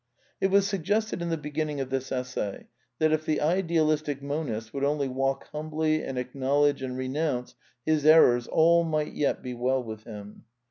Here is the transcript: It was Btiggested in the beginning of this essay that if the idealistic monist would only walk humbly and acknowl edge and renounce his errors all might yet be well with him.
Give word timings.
It 0.39 0.47
was 0.49 0.65
Btiggested 0.65 1.21
in 1.21 1.29
the 1.29 1.37
beginning 1.37 1.79
of 1.79 1.91
this 1.91 2.11
essay 2.11 2.65
that 2.97 3.11
if 3.11 3.23
the 3.23 3.39
idealistic 3.39 4.19
monist 4.19 4.73
would 4.73 4.83
only 4.83 5.07
walk 5.07 5.47
humbly 5.51 6.03
and 6.03 6.17
acknowl 6.17 6.67
edge 6.67 6.81
and 6.81 6.97
renounce 6.97 7.53
his 7.85 8.03
errors 8.03 8.47
all 8.47 8.83
might 8.83 9.13
yet 9.13 9.43
be 9.43 9.53
well 9.53 9.83
with 9.83 10.05
him. 10.05 10.45